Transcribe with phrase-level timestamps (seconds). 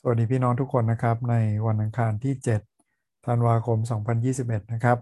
[0.00, 1.34] สวัสดีพี่น้องทุกคนนะครับใน
[1.66, 2.34] วันอังคารที่
[2.80, 3.78] 7 ธันวาคม
[4.24, 4.98] 2021 นะครับ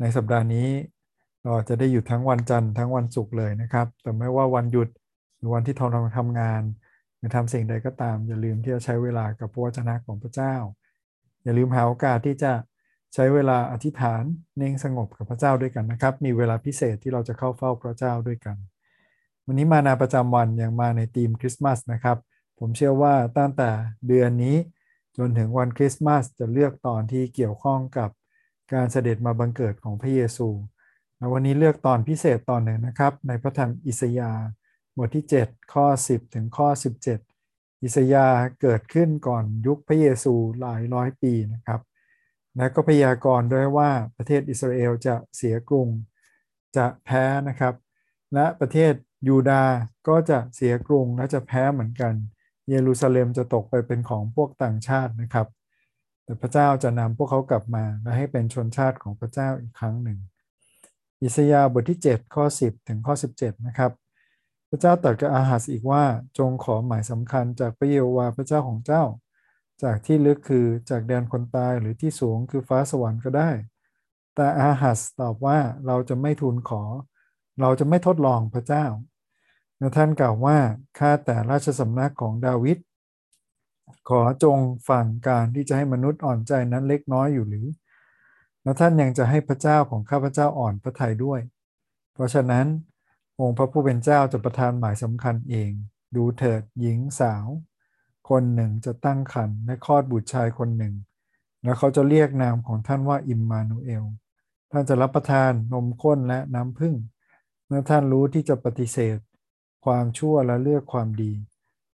[0.00, 0.68] ในสัปดาห์นี้
[1.44, 4.88] เราจะได้หยุดทั้งวันจันทร์ทั้งวันศุกร์เลยนะครับ แต่ไม่ว่าวันหยุด
[5.36, 6.62] หรือวันที่ทองทำงาน
[7.16, 10.54] หรือทำสิ่งใดก็ตาม อย่าลืมที่จะใช้เวลากับพระวจนะของพระเจ้า
[11.44, 12.52] อย่าลืมหาโอกาสที่จะ
[13.14, 14.22] ใช้เวลาอธิษฐาน
[14.56, 18.56] เน่งสงบกับพระเจ้าด้วยกันนะครับ มีเวลาพิเศษที่เราจะเข้าเฝ้าพระเจ้าด้วยกัน
[19.46, 22.18] วันนี้มานาประจำวันยังมาในธีมคริสต์มาสนะครับ
[22.58, 23.70] ผมเชื่อว่าตั้งแต่
[24.08, 24.56] เดือนนี้
[25.16, 28.10] จนถึงวันคริสต์มาสจะเลือกตอนที่เกี่ยวข้องกับ
[28.72, 30.48] การเสด็จมาบังเกิดของพระเยซู
[31.32, 34.44] วันนี้เลือกตอนพิเศษตอนหนึ่งนะครับ ในพระธรรมอิสยาห์
[34.96, 36.68] บทที่ 7 ข้อ 10 ถึงข้อ
[37.24, 41.80] 17 อิสยาห์เกิดขึ้นก่อนยุคพระเยซูหลายร้อยปีนะครับ
[42.56, 45.88] และก็พยากรณ์ด้วยว่าประเทศอิสราเอลจะเสียกรุง
[46.76, 47.74] จะแพ้นะครับ
[48.34, 48.92] และประเทศ
[49.28, 49.74] ยูดาห์
[50.08, 52.14] ก็จะเสียกรุงและจะแพ้เหมือนกัน
[52.70, 55.46] เยรูซาเล็มจะตกไปเป็นของพวกต่างชาตินะครับ
[56.24, 60.18] แต่พระเจ้าจะนำพวกเขากลับมาและให้เป็นชนชาติของพระเจ้าอีกครั้งหนึ่ง
[61.22, 63.92] อิสยาห์บทที่ 7 ข้อ 10 ถึงข้อ 17 นะครับ
[64.70, 66.04] พระเจ้าตรัสกับอาหัสอีกว่า
[66.38, 69.02] จงขอหมายสำคัญจากพระเยโฮวาห์พระเจ้าของเจ้า
[69.82, 73.50] จากที่ลึกคือจากแดนคนตายหรือที่สูงคือฟ้าสวรรค์ก็ได้
[74.34, 76.82] แต่อาหัสตอบว่าเราจะไม่ทูลขอ
[77.60, 78.84] เราจะไม่ทดลองพระเจ้า
[79.78, 80.58] และท่านกล่าวว่า
[80.98, 82.78] ข้าแต่ราชสำนักของดาวิด
[84.08, 87.66] ขอจงฟังการที่จะให้มนุษย์อ่อนใจนั้นเล็กน้อยอยู่หรือ
[88.62, 91.40] แล้วท่านยังจะให้พระเจ้าของข้าพเจ้าอ่อนพระทัยด้วย
[92.14, 92.66] เพราะฉะนั้น
[93.40, 95.70] องค์พระผู้เป็นเจ้าจะประทานหมายสำคัญเอง
[96.16, 97.46] ดูเถิดหญิงสาว
[98.28, 100.94] คนหนึ่งจะตั้งครรภ์และคลอดบุตรชายคนหนึ่ง
[101.62, 104.04] แล้วเขาจะเรียกนามของท่านว่าอิมมานูเอล
[104.70, 106.94] ท่านจะรับประทานนมข้นและน้ำผึ้ง
[107.66, 109.18] เมื่อท่านรู้ที่จะปฏิเสธ
[109.86, 111.32] ความชั่วและเลือกความดี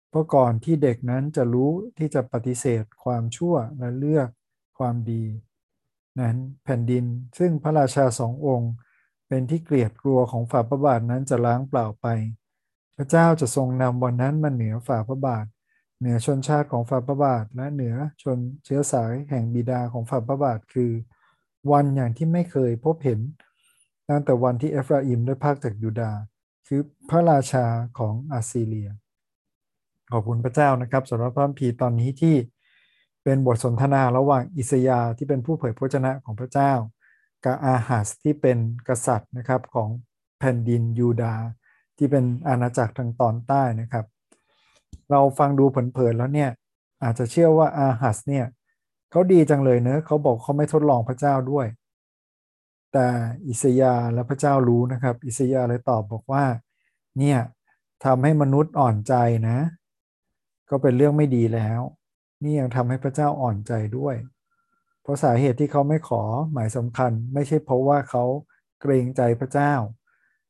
[0.09, 4.29] เพราะก่อนที่เด็กนั้นจะรู้ที่จะปฏิเสธความชั่วและเลือก
[4.77, 5.23] ความดี
[6.19, 7.05] นั้นแผ่นดิน
[7.37, 8.71] ซึ่งพระราชาสององค์
[9.27, 12.07] เป็นที่เกลียดกลัวของฝ่าพระบาทนั้นจะล้างเปล่าไป
[12.97, 15.45] พระเจ้าจะทรงนำวันนั้นมาเหนือฝ่าพระบาท
[15.99, 20.91] เหนือชนชาติของฝ่าพระบาทและเหนือชนเชื้อสายแห่งบิดาของฝ่าพระบาทคือ
[21.71, 23.19] วันอย่างที่ไม่เคยพบเห็น
[24.09, 26.19] ตั้งแต่วันที่เอฟราอิมได้พากจากยูดาห์
[26.73, 27.65] คือพระราชา
[27.99, 28.89] ของอาซีเรีย
[30.11, 32.35] ขอบคุณพระเจ้านะครับสำหรับพระพีตอนนี้ที่
[33.23, 36.71] เป็นบทสนทนาระหว่างอิสยาที่เป็นผู้เผยพระชนะของพระเจ้า
[37.45, 39.89] กับอาหัสที่เป็นกษัตริย์นะครับของ
[40.39, 41.45] แผ่นดินยูดาห์
[41.97, 44.05] ที่เป็นอาณาจักรทางตอนใต้นะครับ
[45.11, 46.49] เราฟังดูเผินๆแล้วเนี่ย
[47.03, 48.45] อาจจะเชื่อว่าอาหัสเนี่ย
[49.11, 51.67] เขาดีจังเลยเนอะเขาบอกเขาไม่ทดลองพระเจ้าด้วย
[52.93, 53.07] แต่
[53.47, 56.43] อิสยาและพระเจ้ารู้นะครับ อิสยาเลยตอบบอกว่า
[57.17, 57.39] เนี่ย
[58.05, 59.13] ทำให้มนุษย์อ่อนใจ
[59.49, 59.57] นะ
[60.69, 61.81] ก็เป็นเรื่องไม่ดีแล้ว
[62.43, 64.15] นี่ยังทำให้พระเจ้าอ่อนใจด้วย
[65.01, 68.23] เพราะสาเหตุที่เขาไม่ขอหมายสำคัญ ไม่ใช่เพราะว่าเขา
[68.81, 69.73] เกรงใจพระเจ้า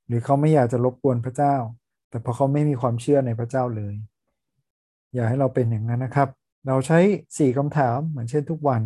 [0.08, 1.56] หรือเขาไม่อยากจะรบกวนพระเจ้า
[2.10, 3.96] แต่เพราะเขาไม่มีความเชื่อในพระเจ้าเลย
[5.14, 6.30] อย่าให้เราเป็นอย่างนั้นนะครับ
[6.68, 7.00] เราใช้
[7.38, 8.82] สี่คำถามเหมือนเช่นทุกวัน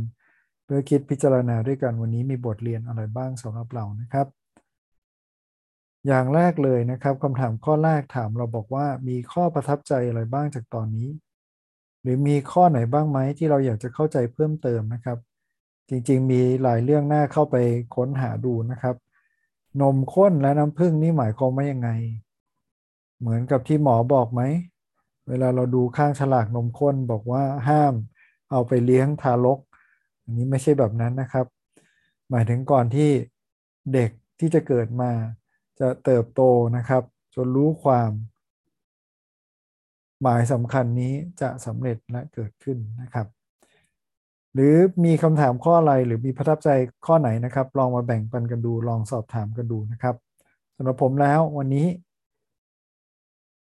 [0.66, 4.28] เพื่อคิดพิจารณาด้วยกันวันนี้มีบทเรียนอะไรบ้างสำหรับเรานะครับ
[6.08, 11.10] อย่างแรกเลยนะครับคำถามข้อแรกถามเราบอกว่ามีข้อประทับใจอะไรบ้างจากตอนนี้
[12.02, 15.18] หรือมีข้อไหนบ้างไหมที่เราอยากจะเข้าใจเพิ่มเติมนะครับ
[15.90, 17.56] จริงๆ มีหลายเรื่องน่าเข้าไป
[17.96, 18.96] ค้นหาดูนะครับ
[19.82, 21.90] นมข้นและน้ำผึ้งนี่หมายความว่ายังไง
[23.20, 24.42] เหมือนกับที่หมอบอกไหม
[25.28, 27.94] เวลาเราดูข้างฉลากนมข้นบอกว่าห้าม
[28.52, 29.60] เอาไปเลี้ยงทารก
[30.26, 31.46] อันนี้ไม่ใช่แบบนั้นนะครับ
[32.30, 33.10] หมายถึงก่อนที่
[33.94, 35.12] เด็กที่จะเกิดมา
[35.80, 36.42] จะเติบโต
[36.78, 37.04] นะครับ
[37.36, 38.12] จนรู้ความ
[40.22, 43.28] หมายสำคัญนี้จะสำเร็จและเกิดขึ้นนะครับ
[44.54, 44.76] หรือ
[45.06, 46.70] มีคำถามข้ออะไรหรือมีประทับใจ
[47.06, 50.16] ข้อไหนนะครับ ลองมาแบ่งปันกันดู ลองสอบถามกันดูนะครับ
[50.76, 51.88] สำหรับผมแล้ววันนี้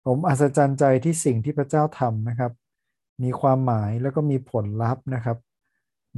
[0.06, 2.52] ผมอัศจรรย์ใจที่สิ่งที่พระเจ้าทำนะครับ
[3.22, 5.38] มีความหมายแล้วก็มีผลลัพธ์นะครับ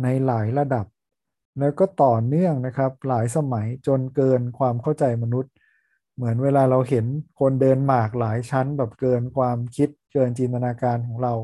[0.02, 0.86] ในหลายระดับ
[1.58, 5.52] แล้วก็ต่อเนื่องนะครับ หลายสมัยจนเกินความเข้าใจมนุษย์
[6.14, 7.06] เหมือนเวลาเราเห็น
[7.40, 11.34] คนเดินหมากหลายชั้นแบบเกินความคิดเกินจินตนาการของเรา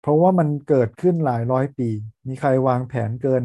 [0.00, 1.88] เพราะว่ามันเกิดขึ้นหลายร้อยปี
[2.26, 3.44] มีใครวางแผนเกิน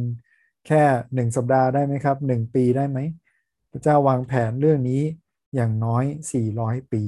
[0.67, 0.83] แค่
[1.13, 2.99] หนึ่งสัปดาห์ได้ไหมครับหนึ่งปีได้ไหม
[3.71, 5.01] พระเจ้าวางแผนเรื่องนี้
[5.55, 6.03] อย่างน้อย
[6.47, 7.03] 400 ปี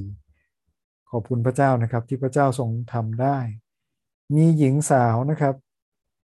[1.09, 3.37] ขอบคุณพระเจ้านะครับที่พระเจ้าทรงทำได้
[4.35, 5.55] มีหญิงสาวนะครับ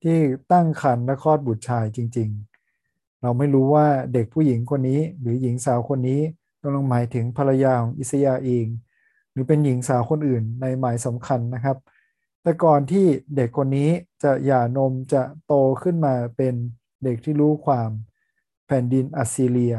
[0.03, 0.17] ที่
[0.51, 2.29] ตั้งครรภ์และคลอดบุตรชายจริง
[2.75, 6.21] ๆ เราไม่รู้ว่าเด็กผู้หญิงคนนี้ หรือหญิงสาวคนนี้
[6.61, 8.65] กำลังหมายถึงภรรยาของอิสยาเอง
[9.31, 11.77] หรือเป็นหญิงสาวคนอื่นในหมายสำคัญนะครับ
[12.43, 13.05] แต่ก่อนที่
[13.35, 13.89] เด็กคนนี้
[14.23, 15.53] จะหย่านมจะโต
[15.83, 16.53] ขึ้นมาเป็น
[17.03, 17.89] เด็กที่รู้ความ
[18.67, 19.75] แผ่นดินอัสซีเรีย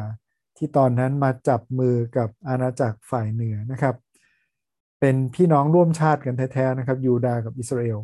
[0.57, 3.95] ที่ตอนนั้นมาจับมือกับอาณาจักรฝ่ายเหนือนะครับ
[5.01, 7.99] เป็นพี่น้องร่วมชาติกันแท้ๆนะครับยูดาห์กับอิสราเอล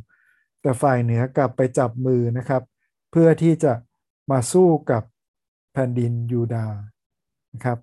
[0.62, 2.62] แต่ฝ่ายเหนือกลับไปจับมือนะครับ
[3.10, 3.72] เพื่อที่จะ
[4.30, 5.02] มาสู้กับ
[5.72, 6.76] แผ่นดินยูดาห์
[7.52, 7.78] นะครับ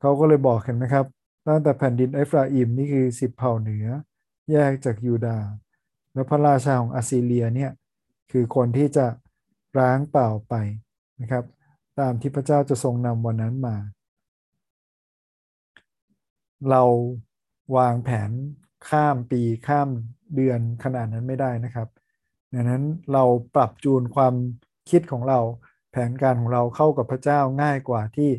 [0.00, 1.06] เขาก็เลยบอกเห็นไหมครับ
[1.48, 3.86] ตั้งแต่แผ่นดินเอฟราอิมนี่คือสิบเผ่าเหนือ
[4.50, 5.48] แยกจากยูดาห์
[6.12, 7.70] แล้วพระราชาของอัสซีเรียเนี่ย
[8.32, 9.06] คือคนที่จะ
[9.78, 10.54] ร้างเปล่าไป
[11.20, 11.44] นะครับ
[11.98, 13.76] ตามที่พระเจ้าจะทรงนำวันนั้นมา
[16.70, 16.82] เรา
[17.76, 18.30] วางแผน
[18.88, 19.88] ข้ามปีข้าม
[20.34, 21.88] เดือนขนาดนั้นไม่ได้นะครับ
[22.54, 23.24] ดังนั้นเรา
[23.54, 24.34] ปรับจูนความ
[24.90, 25.38] คิดของเรา
[25.90, 28.30] แผนการของเราเข้ากับพระเจ้าง่ายกว่าที่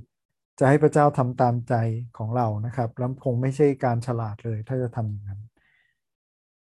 [0.60, 1.74] จะให้พระเจ้าทำตามใจ
[2.18, 5.42] ของเรานะครับแล้วคงไม่ใช่การฉลาดเลยถ้าจะทำอย่างนั้น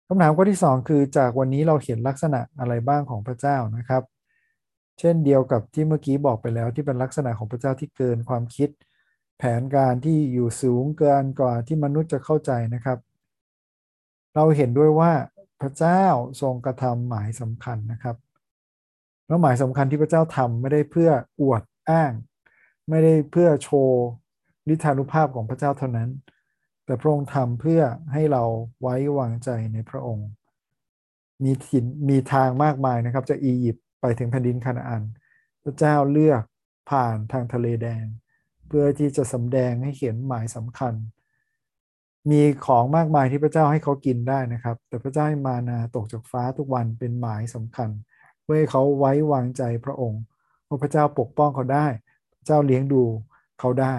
[0.08, 4.04] คำถามข้อที่ 2 คือจากวันนี้เราเห็นลักษณะอะไรบ้างของพระเจ้านะครับ
[5.00, 8.70] เช่นเดียวกับที่เมื่อกี้บอกไปแล้วที่เป็นลักษณะของพระเจ้าที่เกินความคิด
[9.38, 12.98] แผนการที่อยู่สูงเกินกว่าที่มนุษย์จะเข้าใจนะครับ
[14.36, 15.12] เราเห็นด้วยว่า
[15.62, 16.04] พระเจ้า
[16.42, 18.16] ทรงกระทำหมายสำคัญนะครับ
[19.28, 21.10] แล้วหมายสำคัญที่พระเจ้าทำไม่ได้เพื่อ
[21.42, 22.12] อวดอ้าง
[22.90, 24.04] ไม่ได้เพื่อโชว์
[24.74, 26.10] ฤทธานุภาพของพระเจ้าเท่านั้น
[26.86, 27.82] แต่พระองค์ทำเพื่อ
[28.14, 28.44] ให้เรา
[28.82, 30.28] ไว้วางใจในพระองค์
[31.44, 35.04] มีถิ่นมีทางมากมายนะครับจะอียิปต์ไปถึงแผ่นดินคานาอัน
[35.64, 36.44] พระเจ้าเลือก
[36.90, 38.06] ผ่านทางทะเลแดง
[38.68, 40.94] เพื่อที่จะสำแดงให้เห็นหมายสำคัญ
[42.32, 47.90] มีของมากมายที่พระเจ้าให้เขากินได้นะครับ แต่พระเจ้าให้มานาตกจากฟ้าทุกวันเป็นหมายสำคัญ
[48.42, 50.22] เพื่อให้เขาไว้วางใจพระองค์
[50.68, 51.88] ว่าพระเจ้าปกป้องเขาได้
[52.38, 53.04] พระเจ้าเลี้ยงดู
[53.60, 53.96] เขาได้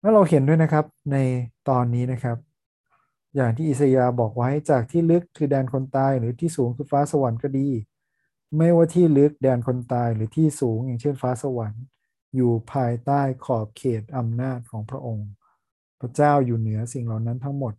[0.00, 1.16] แล้วเราเห็นด้วยนะครับใน
[1.68, 2.36] ตอนนี้นะครับ
[3.36, 7.68] อย่างที่อิสยาบอกไว้จากที่ลึกคือแดนคนตายหรือที่สูงคือฟ้าสวรรค์ก็ดี
[8.56, 11.82] ไม่ว่าที่ลึกแดนคนตายหรือที่สูงอย่างเช่นฟ้าสวรรค์
[12.34, 15.28] อยู่ภายใต้ขอบเขตอำนาจของพระองค์
[16.00, 17.74] พระเจ้าอยู่เหนือสิ่งเหล่านั้นทั้งหมด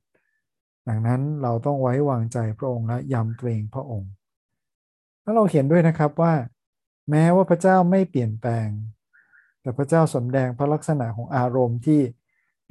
[0.88, 4.12] ดังนั้นเราต้องไว้วางใจพระองค์และยำเกรงพระองค์
[5.22, 6.34] แล้วเราเห็นด้วยนะครับว่า
[7.10, 8.70] แม้ว่าพระเจ้าไม่เปลี่ยนแปลง
[9.62, 12.02] แต่พระเจ้าสมแดงพระลักษณะของอารมณ์ที่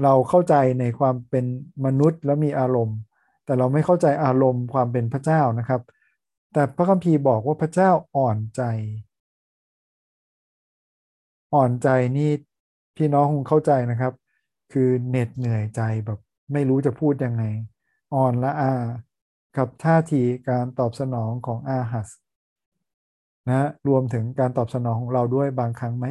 [0.02, 1.44] เราเข้าใจในความเป็น
[1.84, 2.98] มนุษย์แล้วมีอารมณ์
[3.44, 5.80] แต่เราไม่เข้าใจอารมณ์ความเป็นพระเจ้านะครับ
[6.52, 8.62] แต่พระคัมภีร์บอกว่าพระเจ้าอ่อนใจ
[11.54, 12.30] อ่อนใจนี่
[12.96, 14.12] พี่น้องคงเข้าใจนะครับ
[14.72, 16.18] คือเหน็ดเหนื่อยใจแบบ
[16.52, 17.44] ไม่รู้จะพูดยังไง
[18.14, 18.72] อ่อนละอา
[19.56, 22.08] กับท่าทีการตอบสนองของอาหัส
[23.48, 26.06] นะรวมถึงการตอบสนองของเราด้วยบางครั้งไหม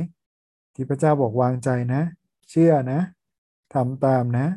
[0.75, 2.01] ที่พระเจ้าบอกวางใจนะ
[2.49, 2.99] เชื่อนะ
[3.73, 4.47] ทำตามนะ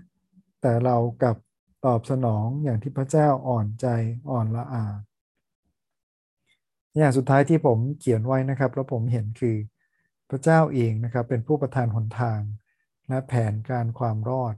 [0.62, 1.36] แต่เรากับ
[1.86, 3.86] ตอบสนองอย่างที่พระเจ้าอ่อนใจ
[4.30, 4.84] อ่อนละอา
[6.96, 9.56] อย่างสุดท้ายที่ผมเขียนไว้นะครับ แล้วผมเห็นคือ
[10.30, 12.40] พระเจ้าเองนะครับเป็นผู้ประทานหนทาง
[13.08, 14.54] และแผนการความรอด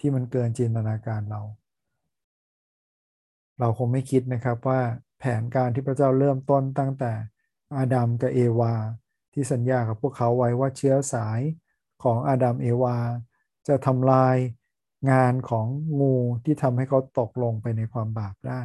[0.00, 1.42] ที่มันเกินจินตนาการเรา
[3.58, 4.80] เราคงไม่คิดนะครับว่า
[5.18, 7.12] แผนการที่พระเจ้าเริ่มต้นตั้งแต่
[7.76, 8.74] อาดัมกับเอวา
[9.32, 11.40] ที่สัญญากับพวกเขาไว้ว่าเชื้อสาย
[12.02, 12.98] ของอาดัมเอวา
[13.68, 14.36] จะทำลาย
[15.10, 15.66] งานของ
[16.00, 18.62] งูที่ทำให้เขาตกลงไปในความบาปได้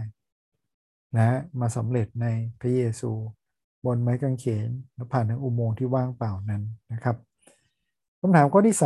[1.16, 2.28] นะมาสำเร็จใน
[2.60, 3.12] พระเยซู
[3.86, 7.18] บนไม้กางเขนและผ่านทางอุโมงค์ที่ว่างเปล่านั้นนะครับ
[8.28, 8.78] คำถามข้อที่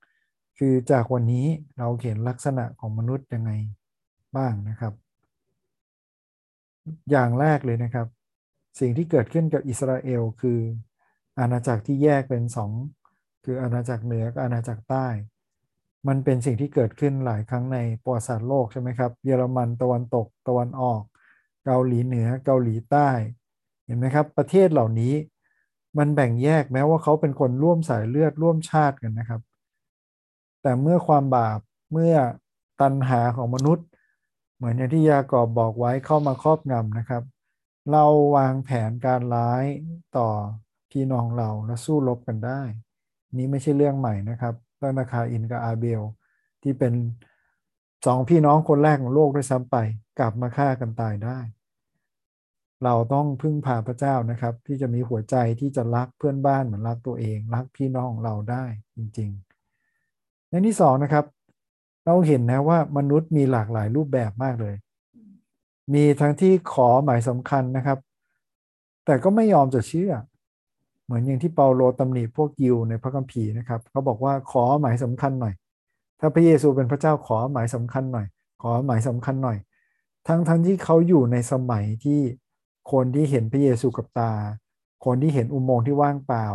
[0.00, 1.46] 3คือจากวันนี้
[1.78, 3.50] เราเห็นลักษณะของมนุษย์ยังไง
[4.36, 4.92] บ้างนะครับ
[7.10, 8.06] อย่างแรกเลยนะครับ
[8.80, 10.58] สิ่งที่เกิดขึ้นกับอิสราเอลคือ
[11.38, 12.70] อาณาจักรที่แยกเป็นสอง
[13.44, 15.06] คืออาณาจักรเหนือกับอาณาจักรใต้
[16.08, 21.02] มันเป็นสิ่งที่เกิดขึ้นหลายครั้งในประวัติศาสตร์โลกใช่ไหมครับ เยอรมันตะวันตกตะวันออก
[21.64, 23.08] เกาหลีเหนือเกาหลีใต้
[23.84, 25.14] เห็นไหมครับ ประเทศเหล่านี้
[25.98, 29.40] มันแบ่งแยกแม้ว่าเขาเป็นคนร่วมสายเลือดร่วมชาติกันนะครับ
[30.62, 31.58] แต่เมื่อความบาป
[31.92, 32.14] เมื่อ
[32.80, 33.86] ตันหาของมนุษย์
[34.56, 37.22] เหมือนอย่างที่ยากอบบอกไว้เข้ามาครอบงำนะครับ
[37.90, 38.04] เรา
[38.36, 39.64] วางแผนการร้าย
[40.16, 40.28] ต่อ
[40.90, 42.60] พี่น้องเราและสู้รบกันได้
[43.38, 46.02] นี้ไม่ใช่เรื่องใหม่นะครับตั้งแต่คาอินกับอาเบล
[46.62, 46.92] ที่เป็น
[48.06, 49.76] สองพี่น้องคนแรกของโลกด้วยซ้ำไป
[50.18, 51.38] กลับมาฆ่ากันตายได้
[52.84, 58.64] เราต้องพึ่งพาพระเจ้านะครับ ที่จะมีหัวใจที่จะรักเพื่อนบ้านเหมือนรักตัวเอง รักพี่น้องเราได้
[58.96, 59.30] จริง
[59.90, 61.24] ๆ ในที่สองนะครับ
[62.06, 64.74] เราเห็นนะว่ามนุษย์มีหลากหลายรูปแบบมากเลย
[65.94, 67.98] มีทั้งที่ขอหมายสำคัญนะครับ
[69.04, 70.12] แต่ก็ไม่ยอมจะเชื่อ
[71.04, 75.54] เหมือนอย่างที่เปาโลตำหนิพวกยิวในพระคัมภีร์นะครับเขาบอกว่าขอหมายสำคัญหน่อย
[76.20, 78.26] ถ้าพระเยซูเป็นพระเจ้าขอหมายสำคัญหน่อย
[78.62, 79.58] ขอหมายสำคัญหน่อย
[80.28, 82.20] ทั้งทั้งที่เขาอยู่ในสมัยที่
[82.92, 84.32] คนที่เห็นพระเยซูกับตา
[85.04, 86.46] คนที่เห็นอุโมงค์ที่ว่างเปล่า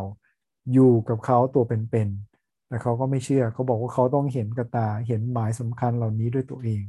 [0.73, 6.81] อยู่กับเขาตัวเป็นๆแต่เขาก็ไม่เชื่อเขาบอกว่าเขาต้องเห็นกับตา เห็นหมายสำคัญเหล่านี้ด้วยตัวเอง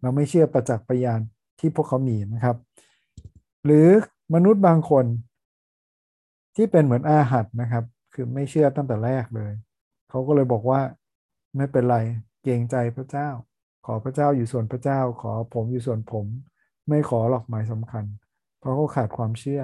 [0.00, 1.20] เราไม่เชื่อประจักษ์พยาน
[1.60, 2.56] ที่พวกเขามีนะครับ
[3.64, 3.88] หรือ
[4.34, 5.04] มนุษย์บางคน
[6.56, 9.52] ที่เป็นเหมือนอาหัดนะครับ คือไม่เชื่อตั้งแต่แรกเลย
[10.10, 10.80] เขาก็เลยบอกว่า
[11.56, 11.96] ไม่เป็นไร
[12.42, 13.28] เกรงใจพระเจ้า
[13.86, 16.26] ขอพระเจ้าอยู่ส่วนพระเจ้า ขอผมอยู่ส่วนผม
[16.88, 18.04] ไม่ขอหรอกหมายสำคัญ
[18.66, 19.62] ราะเขาขาดความเชื่อ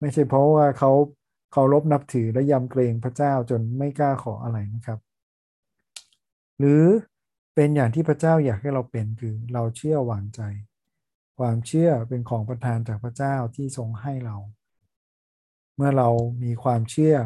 [0.00, 0.92] ไม่ใช่เพราะว่าเขา
[1.52, 4.98] เคารพนับถือและยำเกรงพระเจ้าจนไม่กล้าขออะไรนะครับ
[6.58, 6.84] หรือ
[7.54, 10.40] เป็นอย่างที่พระเจ้าอยากให้เราเป็นคือเราเชื่อวางใจ
[11.38, 14.36] ความเชื่อเป็นของประทานจากพระเจ้าที่ทรงให้เรา
[15.76, 16.08] เมื่อเรา
[16.44, 17.16] มีความเชื่อ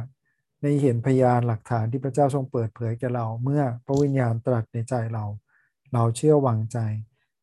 [0.62, 5.25] ได้เห็นพยานหลักฐานที่พระเจ้าทรงเปิดเผยแก่เรา เมื่อพระวิญญาณตรัสในใจเรา
[5.92, 6.78] เราเชื่อวางใจ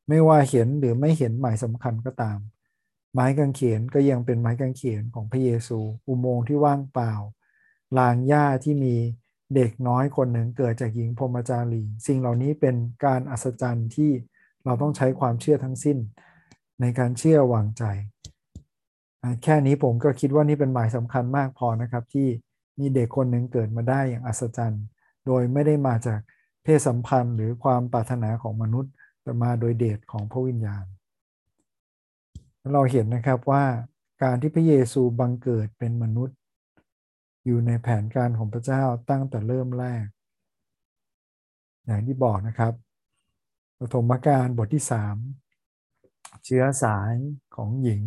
[0.08, 2.40] ไม่ว่าเห็นหรือไม่เห็นหมายสำคัญก็ตาม
[3.20, 7.14] ไม้กางเขนก็ยังเป็นไม้กางเขนของพระเยซู อุโมงค์ที่ว่างเปล่า
[7.98, 8.96] ลางหญ้าที่มี
[9.56, 14.12] เด็กน้อยคนหนึ่งเกิดจากหญิงพรหมจารี สิ่งเหล่านี้เป็นการอัศจรรย์ที่
[14.66, 15.98] เราต้องใช้ความเชื่อทั้งสิ้น
[16.82, 17.84] ในการเชื่อวางใจ
[19.44, 22.28] แค่นี้ผมก็คิดว่านี่เป็นหมายสำคัญมากพอนะครับ ที่
[22.80, 24.84] มีเด็กคนหนึ่งเกิดมาได้อย่างอัศจรรย์
[25.26, 26.20] โดยไม่ได้มาจาก
[26.64, 28.92] เพศสัมพันธ์หรือความปรารถนาของมนุษย์
[29.24, 30.86] แต่มาโดยเดชของพระวิญญาณ
[32.74, 33.64] เราเห็นนะครับว่า
[34.24, 36.38] การที่พระเยซูบังเกิดเป็นมนุษย์
[37.46, 40.06] อยู่ในแผนการของพระเจ้าตั้งแต่เริ่มแรก
[41.86, 42.74] อย่างที่บอกนะครับ
[43.80, 44.84] ปฐมกาลบทที่
[45.64, 47.14] 3 เชื้อสาย
[47.56, 48.04] ของหญิง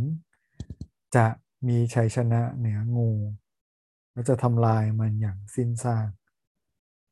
[1.16, 1.26] จะ
[1.68, 3.10] มีชัยชนะเหนืองู
[4.12, 6.10] และจะทำลายมันอย่างสิ้นซาก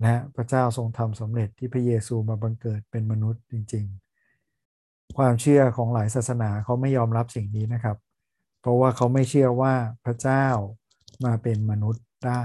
[0.02, 4.07] และพระเจ้าทรงทำสำเร็จที่พระเยซูมาบังเกิดเป็นมนุษย์จริง ๆ
[5.16, 7.96] ความเชื่อของหลายศาสนาเขาไม่ยอมรับสิ่งนี้นะครับ
[8.60, 9.74] เพราะว่าเขาไม่เชื่อว่า
[10.04, 10.46] พระเจ้า
[11.24, 12.44] มาเป็นมนุษย์ได้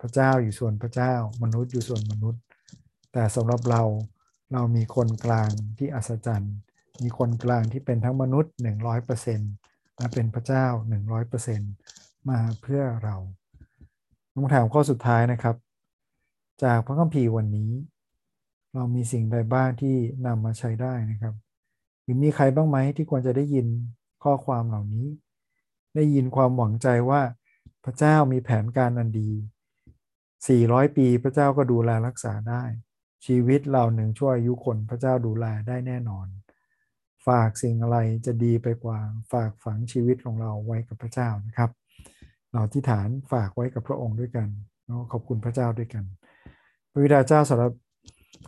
[0.00, 2.40] พระเจ้าอยู่ส่วนพระเจ้า มนุษย์อยู่ส่วนมนุษย์
[3.12, 3.82] แต่สำหรับเรา
[4.52, 6.54] เรามีคนกลางที่อัศจรรย์
[7.02, 8.52] มีคนกลางที่เป็นทั้งมนุษย์
[9.24, 10.66] 100%และเป็นพระเจ้า
[11.48, 13.16] 100%มาเพื่อเรา
[14.32, 15.56] คำถามข้อสุดท้ายนะครับ
[16.64, 17.70] จากพระคัมภีร์วันนี้
[18.74, 21.34] เรามีสิ่งใดบ้างที่นำมาใช้ได้นะครับ
[22.04, 23.66] หรือมีใครบ้างไหมที่ควรจะได้ยิน
[24.24, 25.06] ข้อความเหล่านี้
[25.94, 27.20] ได้ยินความหวังใจว่า
[27.84, 29.30] พระเจ้ามีแผนการอันดี
[30.14, 32.62] 400 ปีพระเจ้าก็ดูแลรักษาได้
[33.26, 36.26] ชีวิตเราหนึ่งช่วยอายุคนพระเจ้าดูแลได้แน่นอน
[37.26, 38.98] ฝากสิ่งอะไรจะดีไปกว่า
[39.32, 41.70] ฝากฝังชีวิตของเราไว้กับพระเจ้านะครับ
[42.52, 44.48] เราที่ฐานฝากไว้กับพระองค์ด้วยกัน
[45.12, 46.04] ขอบคุณพระเจ้าด้วยกัน
[46.90, 47.72] พระวิดาเจ้าสำหรับ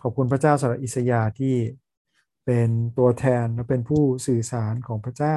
[0.03, 1.55] ขอบคุณพระเจ้าสำหรับอิสยาที่
[2.47, 5.37] เป็นตัวแทนและเป็นผู้สื่อสารของพระเจ้า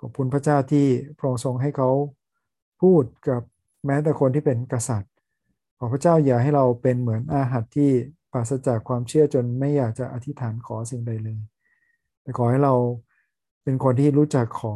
[0.00, 0.86] ขอบคุณพระเจ้าที่
[1.18, 1.90] พระองค์ทรงให้เขา
[2.82, 3.42] พูดกับ
[3.86, 5.12] แม้แต่คนที่เป็นกษัตริย์
[5.78, 7.90] ขอพระเจ้าอย่าให้เราเป็นเหมือนอาหัดที่
[8.32, 11.40] ปราศจากความเชื่อจนไม่อยากจะอธิษฐานขอสิ่งใดเลย
[12.22, 12.74] แต่ขอให้เรา
[13.62, 14.74] เป็นคนที่รู้จักขอ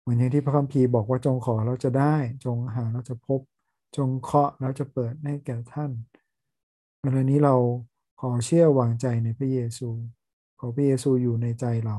[0.00, 3.40] เหมือนอย่างที่พระคัมภีร์บอกว่าจงขอเราจะได้ จงหาเราจะพบ
[3.96, 5.90] จงเคาะเราจะเปิดให้แก่ท่าน
[7.02, 7.54] วันนี้เรา
[8.20, 9.88] ขอเชื่อวางใจในพระเยซู
[10.60, 11.98] ขอพระเยซูอยู่ในใจเรา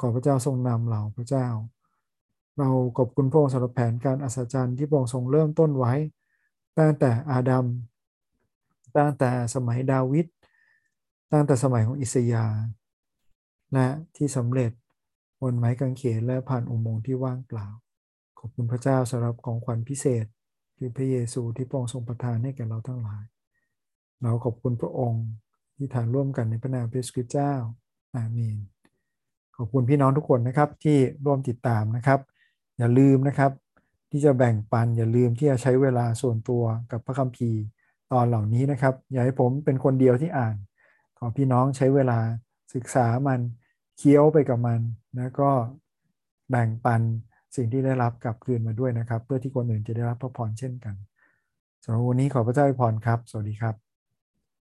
[0.00, 1.46] ขอพระเจ้าทรงนำเราพระเจ้า
[2.58, 2.68] เรา
[2.98, 5.94] ขอบคุณพระองค์สำหรับแผนการอัศจรรย์ที่พระองค์ทรงเริ่มต้นไว้
[6.78, 7.66] ตั้งแต่อาดัม
[8.96, 10.26] ตั้งแต่สมัยดาวิด
[11.32, 12.46] ตั้งแต่สมัยของอิสยา
[13.72, 14.72] และที่สำเร็จ
[15.40, 17.66] บนไม้กางเขนและผ่านอุโมงค์ที่ว่างเปล่า
[18.38, 20.24] ขอบคุณพระเจ้าสำหรับของขวัญพิเศษ
[20.76, 23.24] คือพระเยซูที่พระองค์ทรงประทานให้แก่เราทั้งหลาย
[24.22, 25.24] เราขอบคุณพระองค์
[25.76, 27.52] ที่ฐานร่วมกันในพระนามพระคริสต์เจ้า
[28.16, 28.56] อาเมน
[29.56, 32.20] ขอบคุณพี่น้องทุกคนนะครับที่ร่วมติดตามนะครับ
[32.78, 33.52] อย่าลืมนะครับ
[34.10, 37.60] ที่จะแบ่งปันอย่าลืมที่จะใช้เวลาส่วนตัวกับพระคัมภีร์
[38.12, 40.56] ตอนเหล่านี้นะครับ อย่าให้ผมเป็นคนเดียวที่อ่าน
[41.18, 42.18] ขอพี่น้องใช้เวลา
[42.74, 43.40] ศึกษามัน
[43.98, 44.80] เคี้ยวไปกับมัน
[45.16, 45.50] แล้วก็
[46.50, 47.00] แบ่งปัน
[47.56, 50.94] สิ่งที่ได้รับกลับคืนมาด้วยนะครับ เพื่อที่คนอื่นจะได้รับพระพรเช่นกัน
[51.82, 53.85] สำหรับวันนี้ขอพระเจ้าอวยพรครับ สวัสดีครับ